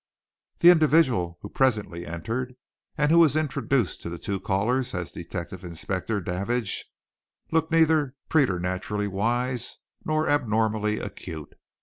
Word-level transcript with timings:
The 0.61 0.71
individual 0.71 1.37
who 1.43 1.49
presently 1.49 2.07
entered 2.07 2.55
and 2.97 3.11
who 3.11 3.19
was 3.19 3.35
introduced 3.35 4.01
to 4.01 4.09
the 4.09 4.17
two 4.17 4.39
callers 4.39 4.95
as 4.95 5.11
Detective 5.11 5.63
Inspector 5.63 6.19
Davidge 6.21 6.85
looked 7.51 7.71
neither 7.71 8.15
preternaturally 8.27 9.07
wise 9.07 9.77
nor 10.03 10.27
abnormally 10.27 10.97
acute. 10.97 11.53